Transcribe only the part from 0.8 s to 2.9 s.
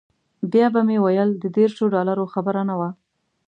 مې ویل د دیرشو ډالرو خبره نه وه.